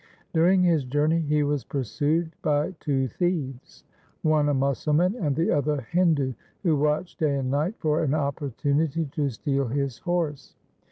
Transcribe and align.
During 0.33 0.63
his 0.63 0.83
journey 0.83 1.19
he 1.19 1.43
was 1.43 1.63
pursued 1.63 2.31
by 2.41 2.71
two 2.79 3.07
thieves, 3.07 3.83
one 4.23 4.49
a 4.49 4.53
Musalman 4.55 5.13
and 5.13 5.35
the 5.35 5.51
other 5.51 5.75
a 5.75 5.81
Hindu, 5.83 6.33
who 6.63 6.75
watched 6.75 7.19
day 7.19 7.35
and 7.37 7.51
night 7.51 7.75
for 7.77 8.01
an 8.01 8.15
opportunity 8.15 9.05
to 9.13 9.29
steal 9.29 9.67
his 9.67 9.99
horse. 9.99 10.55